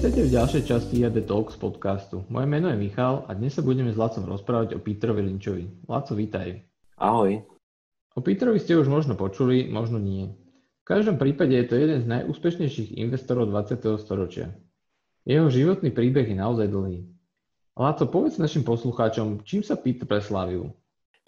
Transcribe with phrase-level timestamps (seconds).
[0.00, 2.24] Vítajte v ďalšej časti IAD Talks podcastu.
[2.32, 5.84] Moje meno je Michal a dnes sa budeme s Lacom rozprávať o Peterovi Linčovi.
[5.84, 6.56] Laco, vítaj.
[6.96, 7.44] Ahoj.
[8.16, 10.32] O Peterovi ste už možno počuli, možno nie.
[10.80, 14.00] V každom prípade je to jeden z najúspešnejších investorov 20.
[14.00, 14.56] storočia.
[15.28, 17.04] Jeho životný príbeh je naozaj dlhý.
[17.76, 20.72] Laco, povedz našim poslucháčom, čím sa Peter preslávil?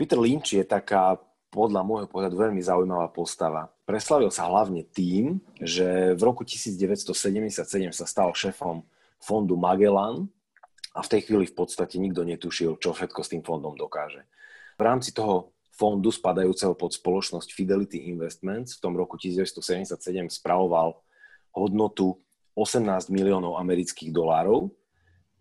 [0.01, 1.21] Peter Lynch je taká
[1.53, 3.69] podľa môjho pohľadu veľmi zaujímavá postava.
[3.85, 7.53] Preslavil sa hlavne tým, že v roku 1977
[7.93, 8.81] sa stal šéfom
[9.21, 10.33] fondu Magellan
[10.97, 14.25] a v tej chvíli v podstate nikto netušil, čo všetko s tým fondom dokáže.
[14.81, 19.93] V rámci toho fondu spadajúceho pod spoločnosť Fidelity Investments v tom roku 1977
[20.33, 20.97] spravoval
[21.53, 22.17] hodnotu
[22.57, 24.73] 18 miliónov amerických dolárov,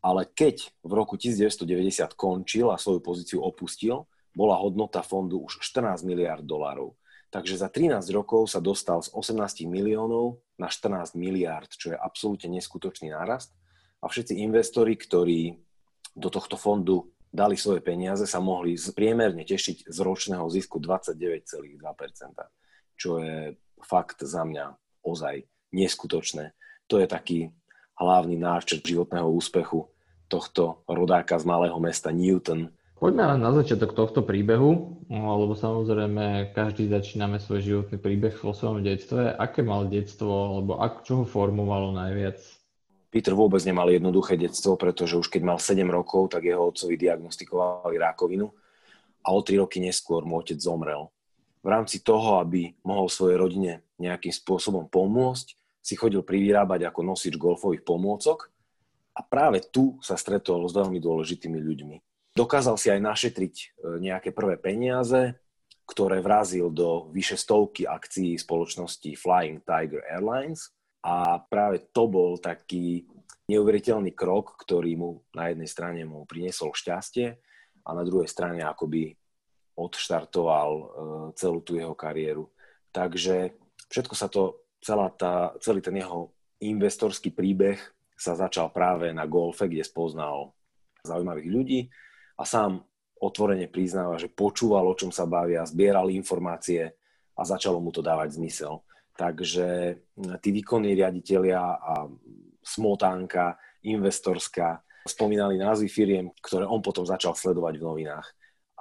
[0.04, 6.04] ale keď v roku 1990 končil a svoju pozíciu opustil, bola hodnota fondu už 14
[6.08, 6.96] miliard dolárov.
[7.32, 12.52] Takže za 13 rokov sa dostal z 18 miliónov na 14 miliard, čo je absolútne
[12.52, 13.56] neskutočný nárast.
[14.04, 15.56] A všetci investori, ktorí
[16.12, 21.80] do tohto fondu dali svoje peniaze, sa mohli priemerne tešiť z ročného zisku 29,2%,
[23.00, 24.76] čo je fakt za mňa
[25.08, 26.52] ozaj neskutočné.
[26.92, 27.40] To je taký
[27.96, 29.88] hlavný náčrt životného úspechu
[30.28, 32.72] tohto rodáka z malého mesta Newton,
[33.02, 38.86] Poďme na začiatok tohto príbehu, no, lebo samozrejme každý začíname svoj životný príbeh vo svojom
[38.86, 39.34] detstve.
[39.42, 42.38] Aké mal detstvo, alebo ak, čo ho formovalo najviac?
[43.10, 47.98] Peter vôbec nemal jednoduché detstvo, pretože už keď mal 7 rokov, tak jeho otcovi diagnostikovali
[47.98, 48.54] rákovinu
[49.26, 51.10] a o 3 roky neskôr mu otec zomrel.
[51.66, 57.34] V rámci toho, aby mohol svojej rodine nejakým spôsobom pomôcť, si chodil privyrábať ako nosič
[57.34, 58.54] golfových pomôcok
[59.18, 63.66] a práve tu sa stretol s veľmi dôležitými ľuďmi Dokázal si aj našetriť e,
[64.00, 65.36] nejaké prvé peniaze,
[65.84, 70.72] ktoré vrazil do vyše stovky akcií spoločnosti Flying Tiger Airlines
[71.04, 73.04] a práve to bol taký
[73.52, 77.36] neuveriteľný krok, ktorý mu na jednej strane mu priniesol šťastie
[77.84, 79.12] a na druhej strane akoby
[79.76, 80.86] odštartoval e,
[81.36, 82.48] celú tú jeho kariéru.
[82.96, 83.52] Takže
[83.92, 86.32] všetko sa to, celá tá, celý ten jeho
[86.64, 87.76] investorský príbeh
[88.16, 90.56] sa začal práve na golfe, kde spoznal
[91.04, 91.82] zaujímavých ľudí
[92.42, 92.82] a sám
[93.22, 96.98] otvorene priznáva, že počúval, o čom sa bavia, zbieral informácie
[97.38, 98.82] a začalo mu to dávať zmysel.
[99.14, 100.02] Takže
[100.42, 102.10] tí výkonní riaditeľia a
[102.66, 108.28] smotánka, investorská, spomínali názvy firiem, ktoré on potom začal sledovať v novinách.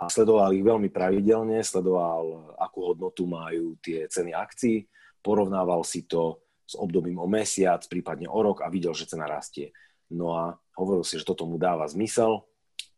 [0.01, 4.89] A sledoval ich veľmi pravidelne, sledoval, akú hodnotu majú tie ceny akcií,
[5.21, 9.77] porovnával si to s obdobím o mesiac, prípadne o rok a videl, že cena rastie.
[10.09, 12.41] No a hovoril si, že toto mu dáva zmysel,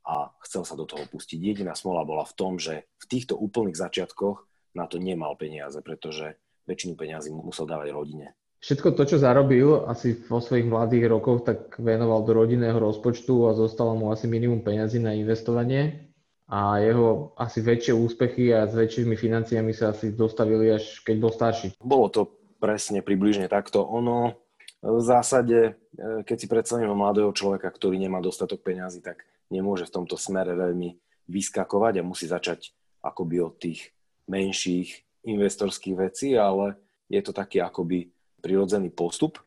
[0.02, 1.38] a chcel sa do toho pustiť.
[1.38, 6.36] Jediná smola bola v tom, že v týchto úplných začiatkoch na to nemal peniaze, pretože
[6.66, 8.26] väčšinu peniazy musel dávať rodine.
[8.62, 13.58] Všetko to, čo zarobil asi vo svojich mladých rokoch, tak venoval do rodinného rozpočtu a
[13.58, 16.14] zostalo mu asi minimum peniazy na investovanie
[16.46, 21.32] a jeho asi väčšie úspechy a s väčšími financiami sa asi dostavili až keď bol
[21.34, 21.74] starší.
[21.82, 22.22] Bolo to
[22.62, 23.82] presne približne takto.
[23.82, 24.38] Ono
[24.78, 25.58] v zásade,
[25.98, 30.56] e, keď si predstavíme mladého človeka, ktorý nemá dostatok peňazí, tak nemôže v tomto smere
[30.56, 30.96] veľmi
[31.28, 32.72] vyskakovať a musí začať
[33.04, 33.92] akoby od tých
[34.26, 39.38] menších investorských vecí, ale je to taký akoby prirodzený postup.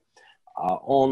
[0.56, 1.12] A on,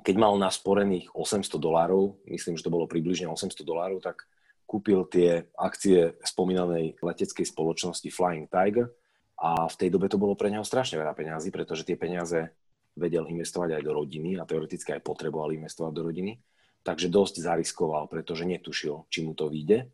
[0.00, 4.24] keď mal nasporených 800 dolárov, myslím, že to bolo približne 800 dolárov, tak
[4.64, 8.88] kúpil tie akcie spomínanej leteckej spoločnosti Flying Tiger
[9.36, 12.48] a v tej dobe to bolo pre neho strašne veľa peňazí, pretože tie peniaze
[12.96, 16.32] vedel investovať aj do rodiny a teoreticky aj potreboval investovať do rodiny
[16.84, 19.88] takže dosť zariskoval, pretože netušil, či mu to vyjde.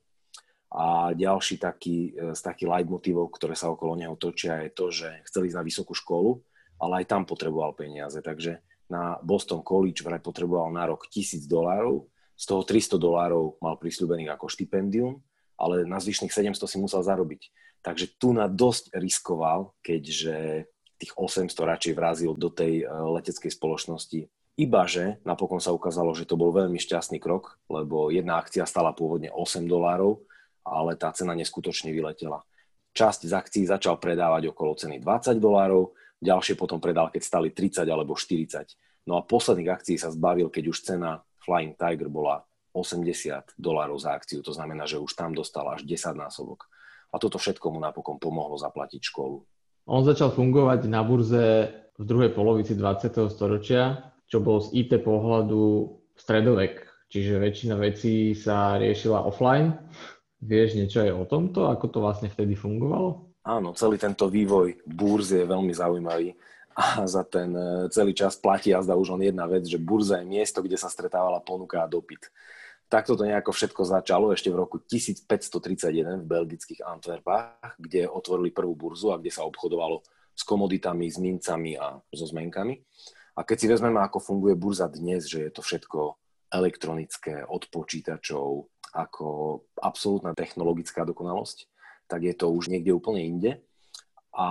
[0.70, 5.08] A ďalší taký, e, z takých leitmotivov, ktoré sa okolo neho točia, je to, že
[5.26, 6.42] chcel ísť na vysokú školu,
[6.78, 8.18] ale aj tam potreboval peniaze.
[8.22, 13.76] Takže na Boston College vraj potreboval na rok 1000 dolárov, z toho 300 dolárov mal
[13.76, 15.20] prisľúbených ako štipendium,
[15.60, 17.52] ale na zvyšných 700 si musel zarobiť.
[17.84, 20.64] Takže tu na dosť riskoval, keďže
[20.96, 24.28] tých 800 radšej vrazil do tej e, leteckej spoločnosti
[24.60, 28.92] iba že napokon sa ukázalo, že to bol veľmi šťastný krok, lebo jedna akcia stala
[28.92, 30.20] pôvodne 8 dolárov,
[30.60, 32.44] ale tá cena neskutočne vyletela.
[32.92, 37.88] Časť z akcií začal predávať okolo ceny 20 dolárov, ďalšie potom predal, keď stali 30
[37.88, 39.08] alebo 40.
[39.08, 42.44] No a posledných akcií sa zbavil, keď už cena Flying Tiger bola
[42.76, 44.44] 80 dolárov za akciu.
[44.44, 46.68] To znamená, že už tam dostal až 10 násobok.
[47.10, 49.42] A toto všetko mu napokon pomohlo zaplatiť školu.
[49.90, 53.26] On začal fungovať na burze v druhej polovici 20.
[53.32, 59.74] storočia čo bol z IT pohľadu stredovek, čiže väčšina vecí sa riešila offline.
[60.40, 63.28] Vieš niečo aj o tomto, ako to vlastne vtedy fungovalo?
[63.44, 66.32] Áno, celý tento vývoj búrz je veľmi zaujímavý.
[66.80, 70.22] a za ten e, celý čas platí a zdá už len jedna vec, že burza
[70.22, 72.30] je miesto, kde sa stretávala ponuka a dopyt.
[72.86, 78.74] Takto to nejako všetko začalo ešte v roku 1531 v belgických Antwerpách, kde otvorili prvú
[78.74, 80.02] burzu a kde sa obchodovalo
[80.34, 82.82] s komoditami, s mincami a so zmenkami.
[83.40, 86.20] A keď si vezmeme, ako funguje burza dnes, že je to všetko
[86.52, 89.28] elektronické, od počítačov, ako
[89.80, 91.64] absolútna technologická dokonalosť,
[92.04, 93.64] tak je to už niekde úplne inde.
[94.36, 94.46] A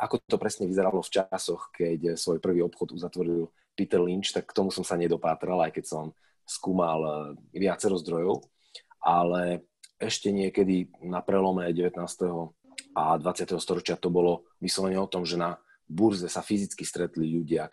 [0.00, 4.56] ako to presne vyzeralo v časoch, keď svoj prvý obchod uzatvoril Peter Lynch, tak k
[4.56, 6.04] tomu som sa nedopátral, aj keď som
[6.48, 7.14] skúmal eh,
[7.60, 8.48] viacero zdrojov,
[9.04, 9.68] ale
[10.00, 12.00] ešte niekedy na prelome 19.
[12.96, 13.60] a 20.
[13.60, 15.60] storočia to bolo vyslovene o tom, že na
[15.92, 17.68] burze sa fyzicky stretli ľudia,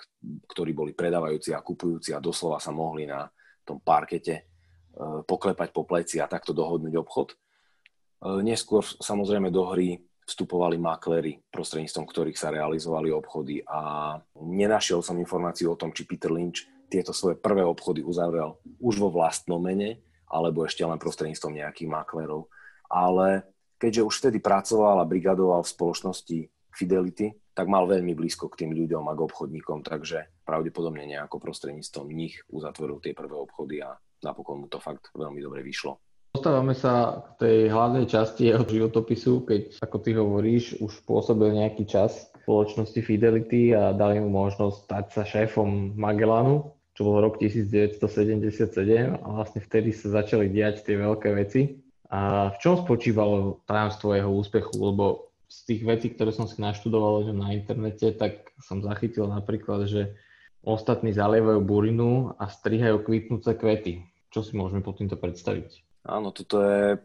[0.51, 3.31] ktorí boli predávajúci a kupujúci a doslova sa mohli na
[3.63, 7.27] tom parkete eh, poklepať po pleci a takto dohodnúť obchod.
[7.31, 15.17] Eh, neskôr samozrejme do hry vstupovali makléri, prostredníctvom ktorých sa realizovali obchody a nenašiel som
[15.17, 19.97] informáciu o tom, či Peter Lynch tieto svoje prvé obchody uzavrel už vo vlastnom mene,
[20.29, 22.45] alebo ešte len prostredníctvom nejakých maklerov.
[22.85, 23.45] Ale
[23.81, 26.39] keďže už vtedy pracoval a brigadoval v spoločnosti
[26.69, 32.07] Fidelity, tak mal veľmi blízko k tým ľuďom a k obchodníkom, takže pravdepodobne nejako prostredníctvom
[32.07, 35.99] nich uzatvoril tie prvé obchody a napokon mu to fakt veľmi dobre vyšlo.
[36.31, 41.83] Dostávame sa k tej hlavnej časti jeho životopisu, keď, ako ty hovoríš, už pôsobil nejaký
[41.83, 47.39] čas v spoločnosti Fidelity a dali mu možnosť stať sa šéfom Magellanu čo bol rok
[47.39, 48.75] 1977
[49.23, 51.79] a vlastne vtedy sa začali diať tie veľké veci.
[52.11, 54.75] A v čom spočívalo tajomstvo jeho úspechu?
[54.75, 59.89] Lebo z tých vecí, ktoré som si naštudoval že na internete, tak som zachytil napríklad,
[59.89, 60.13] že
[60.61, 64.05] ostatní zalievajú burinu a strihajú kvitnúce kvety.
[64.29, 65.81] Čo si môžeme pod týmto predstaviť?
[66.05, 67.01] Áno, toto je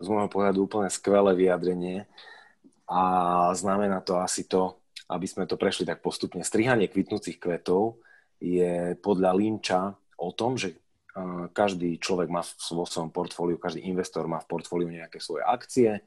[0.00, 2.08] z môjho pohľadu úplne skvelé vyjadrenie
[2.88, 3.02] a
[3.52, 4.80] znamená to asi to,
[5.12, 6.40] aby sme to prešli tak postupne.
[6.40, 8.00] Strihanie kvitnúcich kvetov
[8.40, 10.80] je podľa Linča o tom, že
[11.52, 12.40] každý človek má
[12.72, 16.00] vo svojom portfóliu, každý investor má v portfóliu nejaké svoje akcie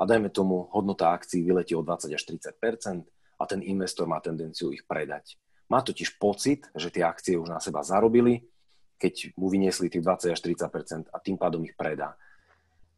[0.00, 3.04] a dajme tomu, hodnota akcií vyletí o 20 až 30%
[3.36, 5.36] a ten investor má tendenciu ich predať.
[5.68, 8.48] Má totiž pocit, že tie akcie už na seba zarobili,
[8.96, 12.16] keď mu vyniesli tých 20 až 30% a tým pádom ich predá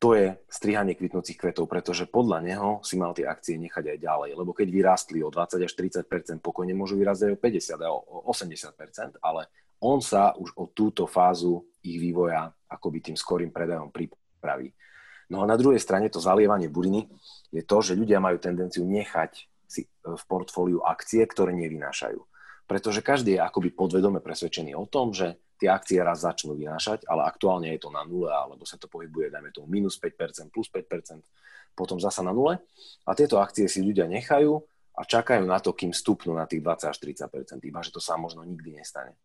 [0.03, 4.31] to je strihanie kvitnúcich kvetov, pretože podľa neho si mal tie akcie nechať aj ďalej,
[4.35, 8.19] lebo keď vyrástli o 20 až 30% pokojne môžu vyrásť aj o 50 a o
[8.27, 9.47] 80% ale
[9.79, 14.75] on sa už o túto fázu ich vývoja akoby tým skorým predajom pripraví.
[15.33, 17.09] No a na druhej strane to zalievanie buriny
[17.49, 22.21] je to, že ľudia majú tendenciu nechať si v portfóliu akcie, ktoré nevynášajú.
[22.69, 27.25] Pretože každý je akoby podvedome presvedčený o tom, že tie akcie raz začnú vynášať, ale
[27.25, 31.25] aktuálne je to na nule, alebo sa to pohybuje, dajme tomu, minus 5%, plus 5%,
[31.73, 32.61] potom zasa na nule.
[33.09, 34.61] A tieto akcie si ľudia nechajú
[34.93, 38.21] a čakajú na to, kým stupnú na tých 20 až 30%, iba že to sa
[38.21, 39.17] možno nikdy nestane.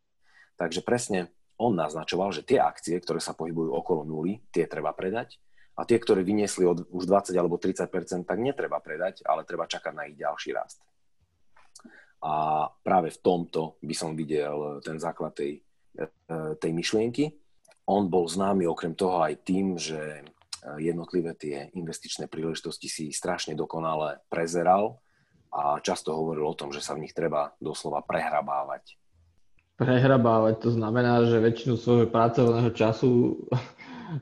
[0.56, 1.28] Takže presne
[1.60, 5.36] on naznačoval, že tie akcie, ktoré sa pohybujú okolo nuly, tie treba predať
[5.78, 9.94] a tie, ktoré vyniesli od už 20 alebo 30% tak netreba predať, ale treba čakať
[9.94, 10.82] na ich ďalší rast.
[12.26, 15.62] A práve v tomto by som videl ten základ tej
[16.58, 17.34] tej myšlienky.
[17.88, 20.22] On bol známy okrem toho aj tým, že
[20.78, 25.00] jednotlivé tie investičné príležitosti si strašne dokonale prezeral
[25.48, 29.00] a často hovoril o tom, že sa v nich treba doslova prehrabávať.
[29.80, 33.40] Prehrabávať to znamená, že väčšinu svojho pracovného času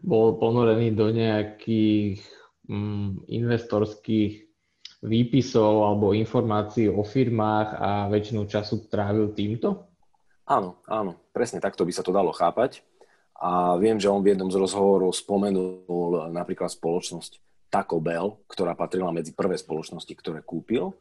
[0.02, 2.22] bol ponorený do nejakých
[2.70, 4.46] mm, investorských
[5.06, 9.92] výpisov alebo informácií o firmách a väčšinu času trávil týmto?
[10.46, 12.86] Áno, áno, presne takto by sa to dalo chápať.
[13.36, 19.12] A viem, že on v jednom z rozhovorov spomenul napríklad spoločnosť Taco Bell, ktorá patrila
[19.12, 20.96] medzi prvé spoločnosti, ktoré kúpil.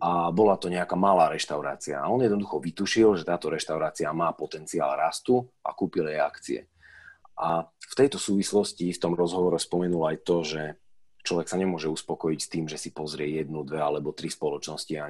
[0.00, 2.00] A bola to nejaká malá reštaurácia.
[2.00, 6.60] A on jednoducho vytušil, že táto reštaurácia má potenciál rastu a kúpil jej akcie.
[7.38, 10.62] A v tejto súvislosti v tom rozhovore spomenul aj to, že
[11.22, 15.06] človek sa nemôže uspokojiť s tým, že si pozrie jednu, dve alebo tri spoločnosti a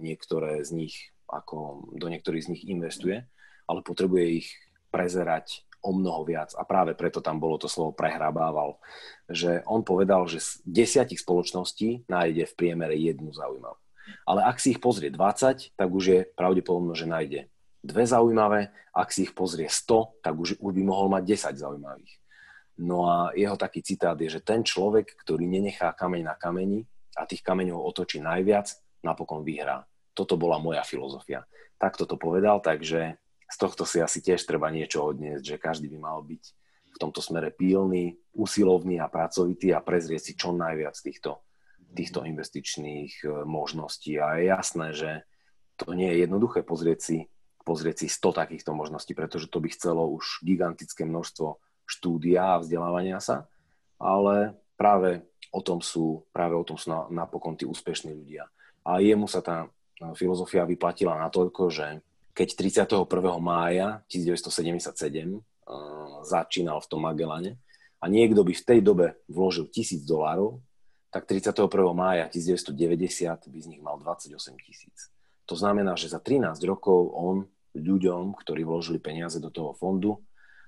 [0.00, 0.94] niektoré z nich
[1.26, 3.26] ako do niektorých z nich investuje,
[3.66, 4.48] ale potrebuje ich
[4.94, 8.78] prezerať o mnoho viac a práve preto tam bolo to slovo prehrabával,
[9.30, 13.78] že on povedal, že z desiatich spoločností nájde v priemere jednu zaujímavú.
[14.22, 17.50] Ale ak si ich pozrie 20, tak už je pravdepodobno, že nájde
[17.86, 22.14] dve zaujímavé, ak si ich pozrie 100, tak už, už by mohol mať 10 zaujímavých.
[22.82, 26.84] No a jeho taký citát je, že ten človek, ktorý nenechá kameň na kameni
[27.16, 28.68] a tých kameňov otočí najviac,
[29.00, 31.44] napokon vyhrá toto bola moja filozofia.
[31.76, 35.98] Takto to povedal, takže z tohto si asi tiež treba niečo odniesť, že každý by
[36.00, 36.44] mal byť
[36.96, 41.44] v tomto smere pílny, usilovný a pracovitý a prezrieť si čo najviac týchto,
[41.92, 44.16] týchto investičných e, možností.
[44.16, 45.10] A je jasné, že
[45.76, 47.18] to nie je jednoduché pozrieť si,
[47.66, 53.18] pozrieť si 100 takýchto možností, pretože to by chcelo už gigantické množstvo štúdia a vzdelávania
[53.18, 53.50] sa,
[53.98, 58.46] ale práve o tom sú, práve o tom sú napokon tí úspešní ľudia.
[58.86, 59.66] A jemu sa tá
[60.14, 62.06] filozofia vyplatila natoľko, že
[62.36, 62.48] keď
[62.86, 63.08] 31.
[63.40, 64.92] mája 1977
[65.34, 65.40] uh,
[66.22, 67.56] začínal v tom Magellane
[67.98, 70.60] a niekto by v tej dobe vložil tisíc dolárov,
[71.08, 71.64] tak 31.
[71.96, 72.76] mája 1990
[73.48, 75.08] by z nich mal 28 tisíc.
[75.48, 77.48] To znamená, že za 13 rokov on
[77.80, 80.20] ľuďom, ktorí vložili peniaze do toho fondu,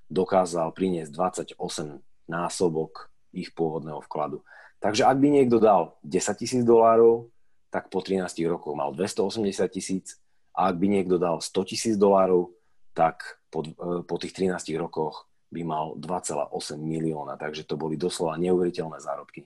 [0.09, 1.11] dokázal priniesť
[1.57, 4.41] 28 násobok ich pôvodného vkladu.
[4.79, 7.29] Takže ak by niekto dal 10 tisíc dolárov,
[7.69, 10.17] tak po 13 rokoch mal 280 tisíc
[10.57, 12.51] a ak by niekto dal 100 tisíc dolárov,
[12.97, 17.37] tak po, e, po tých 13 rokoch by mal 2,8 milióna.
[17.37, 19.45] Takže to boli doslova neuveriteľné zárobky.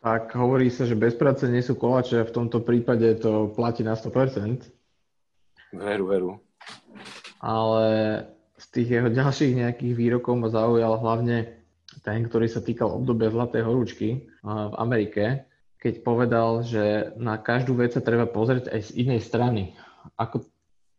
[0.00, 3.92] Tak hovorí sa, že bez práce nie sú koláče v tomto prípade to platí na
[3.92, 4.79] 100%.
[5.70, 6.30] Veru, veru.
[7.40, 7.86] Ale
[8.60, 11.60] z tých jeho ďalších nejakých výrokov ma zaujal hlavne
[12.04, 15.48] ten, ktorý sa týkal obdobia Zlatej horúčky v Amerike,
[15.80, 19.72] keď povedal, že na každú vec sa treba pozrieť aj z inej strany.
[20.20, 20.44] Ako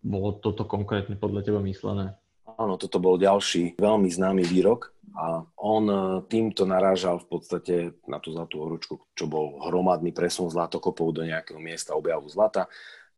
[0.01, 2.17] bolo toto konkrétne podľa teba myslené?
[2.57, 5.97] Áno, toto bol ďalší veľmi známy výrok a on e,
[6.29, 7.75] týmto narážal v podstate
[8.09, 12.69] na tú zlatú horúčku, čo bol hromadný presun zlatokopov do nejakého miesta objavu zlata.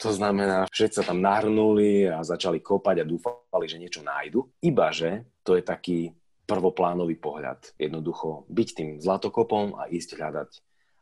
[0.01, 4.49] To znamená, všetci sa tam nahrnuli a začali kopať a dúfali, že niečo nájdu.
[4.59, 6.11] Ibaže to je taký
[6.43, 7.77] prvoplánový pohľad.
[7.79, 10.49] Jednoducho byť tým zlatokopom a ísť hľadať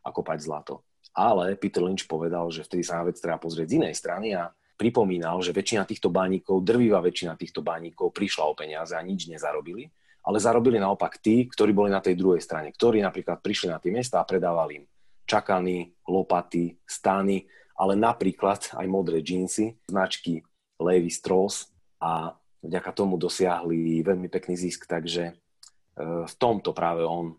[0.06, 0.86] a kopať zlato.
[1.12, 4.48] Ale Peter Lynch povedal, že vtedy sa na vec treba pozrieť z inej strany a
[4.78, 9.92] pripomínal, že väčšina týchto bánikov, drvivá väčšina týchto bánikov prišla o peniaze a nič nezarobili,
[10.24, 13.92] ale zarobili naopak tí, ktorí boli na tej druhej strane, ktorí napríklad prišli na tie
[13.92, 14.84] miesta a predávali im
[15.22, 20.44] čakany, lopaty, stany, ale napríklad aj modré džínsy, značky
[20.78, 21.70] Levi Strauss
[22.02, 25.34] a vďaka tomu dosiahli veľmi pekný zisk, takže e,
[26.26, 27.34] v tomto práve on e,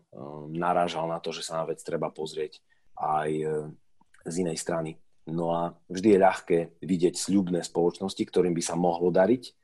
[0.54, 2.60] narážal na to, že sa na vec treba pozrieť
[2.96, 3.46] aj e,
[4.24, 5.00] z inej strany.
[5.24, 9.56] No a vždy je ľahké vidieť sľubné spoločnosti, ktorým by sa mohlo dariť,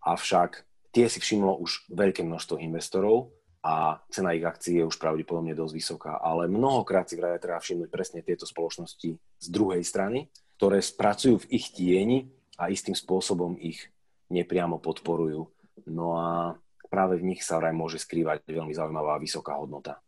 [0.00, 5.54] avšak tie si všimlo už veľké množstvo investorov a cena ich akcií je už pravdepodobne
[5.54, 6.12] dosť vysoká.
[6.18, 10.26] Ale mnohokrát si vraj treba všimnúť presne tieto spoločnosti z druhej strany,
[10.58, 12.26] ktoré spracujú v ich tieni
[12.58, 13.86] a istým spôsobom ich
[14.34, 15.46] nepriamo podporujú.
[15.86, 16.58] No a
[16.90, 20.02] práve v nich sa vraj môže skrývať veľmi zaujímavá vysoká hodnota.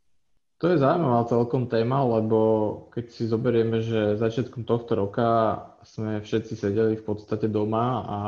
[0.63, 2.39] To je zaujímavá celkom téma, lebo
[2.95, 5.29] keď si zoberieme, že začiatkom tohto roka
[5.85, 8.19] sme všetci sedeli v podstate doma a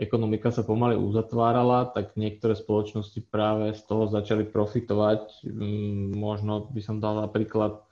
[0.00, 5.44] ekonomika sa pomaly uzatvárala, tak niektoré spoločnosti práve z toho začali profitovať.
[5.44, 7.84] Mm, možno by som dal napríklad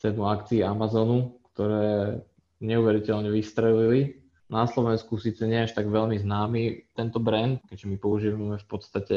[0.00, 2.24] cenu akcií Amazonu, ktoré
[2.64, 4.24] neuveriteľne vystrelili.
[4.48, 9.16] Na Slovensku síce nie až tak veľmi známy tento brand, keďže my používame v podstate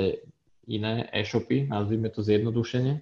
[0.67, 2.99] iné e-shopy, nazvime to zjednodušene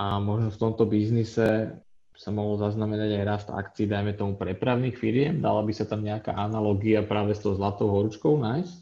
[0.00, 1.76] a možno v tomto biznise
[2.20, 5.40] sa mohol zaznamenať aj rast akcií, dajme tomu prepravných firiem?
[5.40, 8.80] Dala by sa tam nejaká analogia práve s tou zlatou horúčkou nájsť?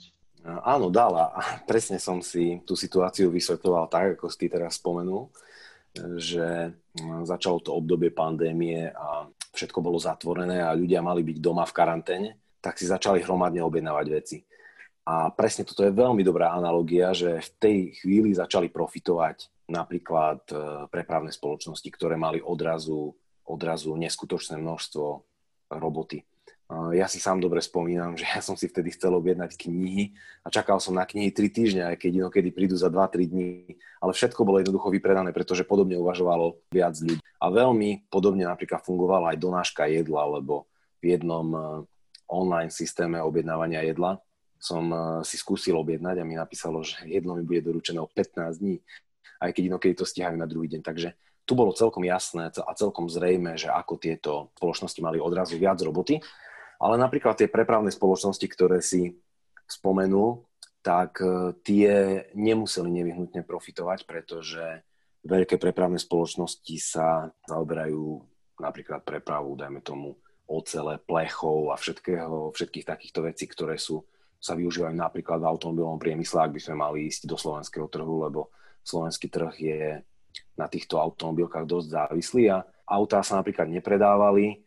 [0.66, 1.38] Áno, dala.
[1.71, 5.30] Presne som si tú situáciu vysvetľoval tak, ako si teraz spomenul,
[6.18, 6.75] že
[7.23, 12.30] začalo to obdobie pandémie a všetko bolo zatvorené a ľudia mali byť doma v karanténe,
[12.59, 14.42] tak si začali hromadne objednávať veci.
[15.07, 20.54] A presne toto je veľmi dobrá analogia, že v tej chvíli začali profitovať napríklad e,
[20.88, 23.16] prepravné spoločnosti, ktoré mali odrazu,
[23.49, 25.25] odrazu neskutočné množstvo
[25.73, 26.23] roboty.
[26.23, 26.25] E,
[27.00, 30.12] ja si sám dobre spomínam, že ja som si vtedy chcel objednať knihy
[30.45, 34.12] a čakal som na knihy 3 týždne, aj keď inokedy prídu za 2-3 dní, ale
[34.12, 37.25] všetko bolo jednoducho vypredané, pretože podobne uvažovalo viac ľudí.
[37.40, 40.69] A veľmi podobne napríklad fungovala aj donáška jedla, lebo
[41.00, 41.59] v jednom e,
[42.28, 44.21] online systéme objednávania jedla
[44.59, 44.90] som
[45.23, 48.83] si skúsil objednať a mi napísalo, že jedlo mi bude doručené o 15 dní
[49.38, 50.83] aj keď inokedy to stíhajú na druhý deň.
[50.83, 51.14] Takže
[51.49, 56.21] tu bolo celkom jasné a celkom zrejme, že ako tieto spoločnosti mali odrazu viac roboty.
[56.76, 59.17] Ale napríklad tie prepravné spoločnosti, ktoré si
[59.64, 60.45] spomenul,
[60.85, 64.85] tak e, tie nemuseli nevyhnutne profitovať, pretože
[65.25, 68.23] veľké prepravné spoločnosti sa zaoberajú
[68.61, 70.14] napríklad prepravu, dajme tomu,
[70.49, 74.05] ocele, plechov a všetkého, všetkých takýchto vecí, ktoré sú,
[74.38, 78.49] sa využívajú napríklad v automobilovom priemysle, ak by sme mali ísť do slovenského trhu, lebo
[78.87, 79.81] slovenský trh je
[80.59, 84.67] na týchto automobilkách dosť závislý a autá sa napríklad nepredávali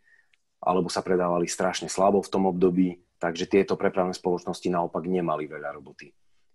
[0.62, 5.76] alebo sa predávali strašne slabo v tom období, takže tieto prepravné spoločnosti naopak nemali veľa
[5.76, 6.14] roboty.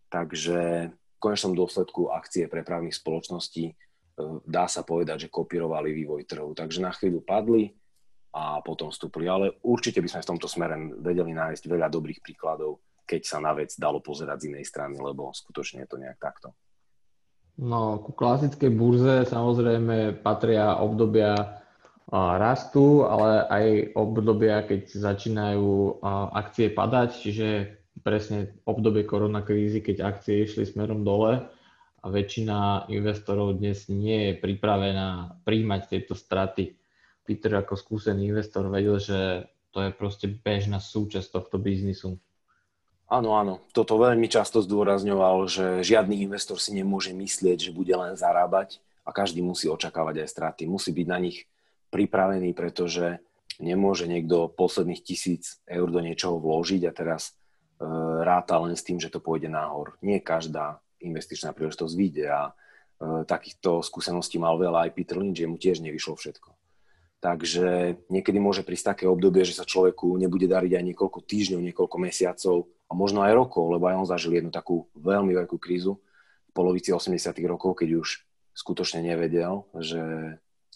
[0.09, 3.75] Takže v konečnom dôsledku akcie prepravných spoločností e,
[4.47, 6.55] dá sa povedať, že kopírovali vývoj trhu.
[6.55, 7.75] Takže na chvíľu padli,
[8.37, 9.25] a potom vstúpili.
[9.25, 13.57] Ale určite by sme v tomto smere vedeli nájsť veľa dobrých príkladov, keď sa na
[13.57, 16.53] vec dalo pozerať z inej strany, lebo skutočne je to nejak takto.
[17.57, 21.57] No, ku klasickej burze samozrejme patria obdobia
[22.13, 26.05] rastu, ale aj obdobia, keď začínajú
[26.37, 27.49] akcie padať, čiže
[28.05, 31.49] presne obdobie koronakrízy, keď akcie išli smerom dole
[32.05, 36.77] a väčšina investorov dnes nie je pripravená príjmať tieto straty.
[37.27, 42.21] Peter ako skúsený investor vedel, že to je proste bežná súčasť tohto biznisu.
[43.07, 43.63] Áno, áno.
[43.71, 49.15] Toto veľmi často zdôrazňoval, že žiadny investor si nemôže myslieť, že bude len zarábať a
[49.15, 50.63] každý musí očakávať aj straty.
[50.67, 51.47] Musí byť na nich
[51.95, 53.23] pripravený, pretože
[53.63, 57.87] nemôže niekto posledných tisíc eur do niečoho vložiť a teraz e,
[58.27, 59.95] ráta len s tým, že to pôjde nahor.
[60.03, 62.53] Nie každá investičná príležitosť vyjde a e,
[63.23, 66.51] takýchto skúseností mal veľa aj Peter Lynch, že mu tiež nevyšlo všetko.
[67.23, 71.97] Takže niekedy môže prísť také obdobie, že sa človeku nebude dariť aj niekoľko týždňov, niekoľko
[72.03, 75.99] mesiacov a možno aj rokov, lebo aj on zažil jednu takú veľmi veľkú krízu
[76.49, 77.19] v polovici 80
[77.51, 78.23] rokov, keď už
[78.57, 80.01] skutočne nevedel, že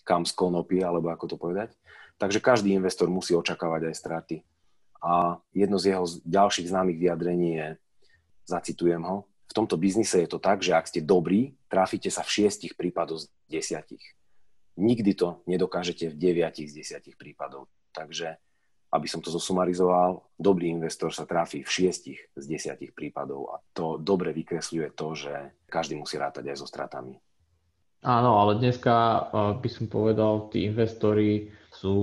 [0.02, 1.73] kam z konopy, alebo ako to povedať.
[2.21, 4.37] Takže každý investor musí očakávať aj straty.
[5.00, 7.69] A jedno z jeho ďalších známych vyjadrení je,
[8.45, 12.31] zacitujem ho, v tomto biznise je to tak, že ak ste dobrí, trafíte sa v
[12.31, 14.14] šiestich prípadoch z desiatich.
[14.79, 17.67] Nikdy to nedokážete v deviatich z desiatich prípadov.
[17.90, 18.38] Takže
[18.90, 24.02] aby som to zosumarizoval, dobrý investor sa tráfi v šiestich z desiatich prípadov a to
[24.02, 25.32] dobre vykresľuje to, že
[25.70, 27.14] každý musí rátať aj so stratami.
[28.00, 29.20] Áno, ale dneska eh,
[29.61, 31.97] by som povedal, tí investori sú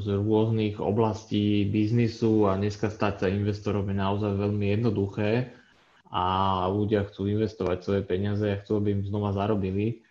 [0.00, 5.52] z rôznych oblastí biznisu a dneska stať sa investorom je naozaj veľmi jednoduché
[6.08, 6.24] a
[6.70, 10.06] ľudia chcú investovať svoje peniaze a chcú, aby im znova zarobili.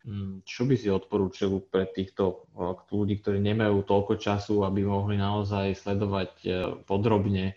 [0.00, 2.48] Mm, čo by si odporúčil pre týchto
[2.88, 6.48] ľudí, ktorí nemajú toľko času, aby mohli naozaj sledovať e,
[6.88, 7.52] podrobne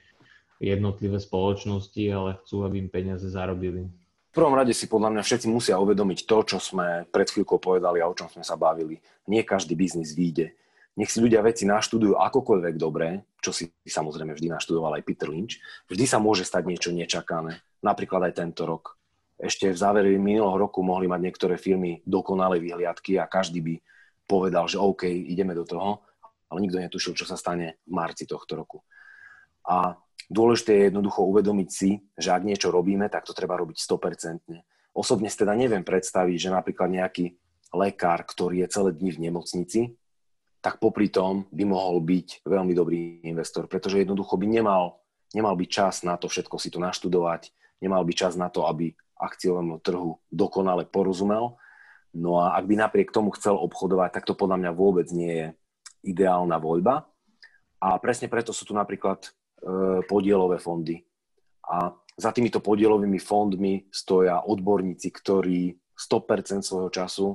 [0.60, 3.88] jednotlivé spoločnosti, ale chcú, aby im peniaze zarobili?
[3.88, 8.04] V prvom rade si podľa mňa všetci musia uvedomiť to, čo sme pred chvíľkou povedali
[8.04, 9.00] a o čom sme sa bavili.
[9.30, 10.52] Nie každý biznis vyjde.
[11.00, 15.64] Nech si ľudia veci naštudujú akokoľvek dobré, čo si samozrejme vždy naštudoval aj Peter Lynch.
[15.88, 17.64] Vždy sa môže stať niečo nečakané.
[17.82, 19.00] Napríklad aj tento rok
[19.40, 23.76] ešte v závere minulého roku mohli mať niektoré firmy dokonalé vyhliadky a každý by
[24.30, 26.06] povedal, že OK, ideme do toho,
[26.48, 28.86] ale nikto netušil, čo sa stane v marci tohto roku.
[29.66, 29.98] A
[30.30, 34.94] dôležité je jednoducho uvedomiť si, že ak niečo robíme, tak to treba robiť 100%.
[34.94, 37.34] Osobne si teda neviem predstaviť, že napríklad nejaký
[37.74, 39.82] lekár, ktorý je celé dni v nemocnici,
[40.64, 45.04] tak popri tom by mohol byť veľmi dobrý investor, pretože jednoducho by nemal,
[45.36, 47.52] nemal byť čas na to všetko si to naštudovať,
[47.84, 51.58] nemal by čas na to, aby akciovému trhu dokonale porozumel.
[52.14, 55.48] No a ak by napriek tomu chcel obchodovať, tak to podľa mňa vôbec nie je
[56.06, 57.10] ideálna voľba.
[57.84, 59.30] A presne preto sú tu napríklad e,
[60.06, 61.04] podielové fondy.
[61.66, 67.28] A za týmito podielovými fondmi stoja odborníci, ktorí 100% svojho času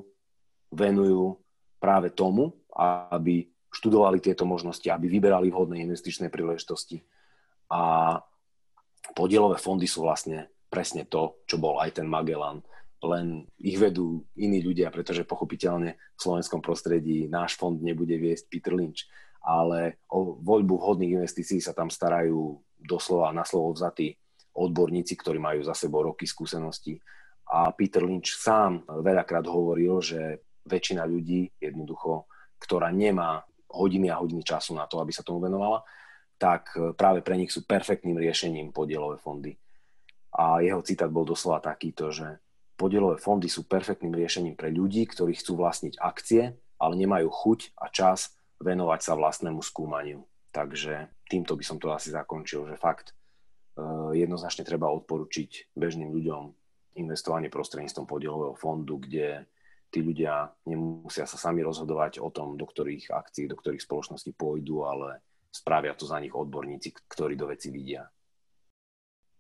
[0.71, 1.41] venujú
[1.83, 2.55] práve tomu,
[3.11, 7.03] aby študovali tieto možnosti, aby vyberali vhodné investičné príležitosti.
[7.69, 8.17] A
[9.13, 12.61] podielové fondy sú vlastne presne to, čo bol aj ten Magellan.
[12.99, 18.75] Len ich vedú iní ľudia, pretože pochopiteľne v slovenskom prostredí náš fond nebude viesť Peter
[18.77, 19.09] Lynch,
[19.43, 24.19] ale o voľbu vhodných investícií sa tam starajú doslova na slovo vzatí
[24.59, 26.99] odborníci, ktorí majú za sebou roky skúseností.
[27.49, 32.27] A Peter Lynch sám veľakrát hovoril, že väčšina ľudí jednoducho,
[32.59, 35.87] ktorá nemá hodiny a hodiny času na to, aby sa tomu venovala,
[36.35, 39.55] tak práve pre nich sú perfektným riešením podielové fondy
[40.35, 42.39] a jeho citát bol doslova takýto, že
[42.79, 47.91] podielové fondy sú perfektným riešením pre ľudí, ktorí chcú vlastniť akcie, ale nemajú chuť a
[47.91, 50.23] čas venovať sa vlastnému skúmaniu.
[50.55, 53.15] Takže týmto by som to asi zakončil, že fakt e,
[54.15, 56.43] jednoznačne treba odporučiť bežným ľuďom
[56.99, 59.47] investovanie prostredníctvom podielového fondu, kde
[59.89, 64.85] tí ľudia nemusia sa sami rozhodovať o tom, do ktorých akcií, do ktorých spoločností pôjdu,
[64.85, 68.05] ale spravia to za nich odborníci, ktorí do veci vidia.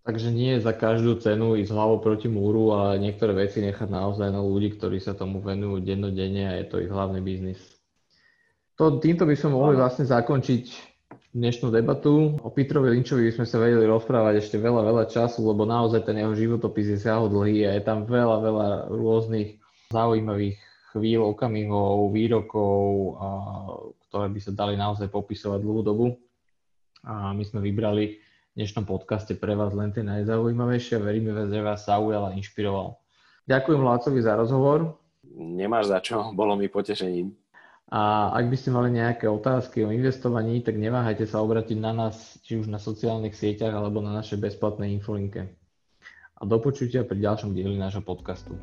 [0.08, 4.40] Takže nie za každú cenu ísť hlavou proti múru, ale niektoré veci nechať naozaj na
[4.40, 7.60] ľudí, ktorí sa tomu venujú dennodenne a je to ich hlavný biznis.
[8.80, 10.64] To, týmto by sme mohli vlastne zakončiť
[11.36, 12.40] dnešnú debatu.
[12.40, 16.16] O Petrovi Linčovi by sme sa vedeli rozprávať ešte veľa, veľa času, lebo naozaj ten
[16.16, 19.60] jeho životopis je siaho dlhý a je tam veľa, veľa rôznych
[19.92, 20.56] zaujímavých
[20.96, 22.80] chvíľ, okamihov, výrokov,
[24.08, 26.16] ktoré by sa dali naozaj popisovať dlhú dobu.
[27.04, 28.24] A my sme vybrali
[28.58, 32.98] dnešnom podcaste pre vás len tie najzaujímavejšie a veríme, že vás zaujal a inšpiroval.
[33.46, 34.98] Ďakujem Lácovi za rozhovor.
[35.38, 37.30] Nemáš za čo, bolo mi potešením.
[37.94, 42.42] A ak by ste mali nejaké otázky o investovaní, tak neváhajte sa obratiť na nás,
[42.42, 45.54] či už na sociálnych sieťach, alebo na našej bezplatnej infolinke.
[46.34, 48.58] A do počutia pri ďalšom dieli nášho podcastu.